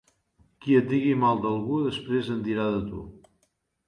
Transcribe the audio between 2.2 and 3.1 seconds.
en dirà de tu.